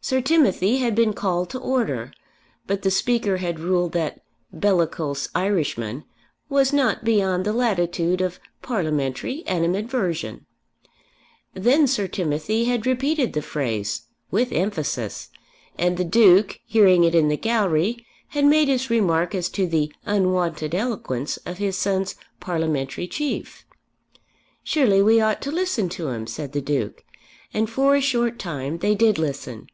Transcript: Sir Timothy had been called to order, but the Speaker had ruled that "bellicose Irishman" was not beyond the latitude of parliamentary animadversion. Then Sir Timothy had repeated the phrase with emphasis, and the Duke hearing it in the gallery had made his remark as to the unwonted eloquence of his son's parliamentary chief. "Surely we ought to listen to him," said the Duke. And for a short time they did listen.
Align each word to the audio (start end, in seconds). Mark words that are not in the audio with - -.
Sir 0.00 0.22
Timothy 0.22 0.78
had 0.78 0.94
been 0.94 1.12
called 1.12 1.50
to 1.50 1.58
order, 1.58 2.14
but 2.66 2.80
the 2.80 2.90
Speaker 2.90 3.36
had 3.36 3.60
ruled 3.60 3.92
that 3.92 4.22
"bellicose 4.50 5.28
Irishman" 5.34 6.04
was 6.48 6.72
not 6.72 7.04
beyond 7.04 7.44
the 7.44 7.52
latitude 7.52 8.22
of 8.22 8.40
parliamentary 8.62 9.44
animadversion. 9.46 10.46
Then 11.52 11.86
Sir 11.86 12.06
Timothy 12.08 12.64
had 12.64 12.86
repeated 12.86 13.34
the 13.34 13.42
phrase 13.42 14.06
with 14.30 14.50
emphasis, 14.50 15.28
and 15.76 15.98
the 15.98 16.06
Duke 16.06 16.58
hearing 16.64 17.04
it 17.04 17.14
in 17.14 17.28
the 17.28 17.36
gallery 17.36 18.06
had 18.28 18.46
made 18.46 18.68
his 18.68 18.88
remark 18.88 19.34
as 19.34 19.50
to 19.50 19.66
the 19.66 19.92
unwonted 20.06 20.74
eloquence 20.74 21.36
of 21.44 21.58
his 21.58 21.76
son's 21.76 22.14
parliamentary 22.40 23.08
chief. 23.08 23.66
"Surely 24.64 25.02
we 25.02 25.20
ought 25.20 25.42
to 25.42 25.50
listen 25.52 25.90
to 25.90 26.08
him," 26.08 26.26
said 26.26 26.52
the 26.54 26.62
Duke. 26.62 27.04
And 27.52 27.68
for 27.68 27.94
a 27.94 28.00
short 28.00 28.38
time 28.38 28.78
they 28.78 28.94
did 28.94 29.18
listen. 29.18 29.66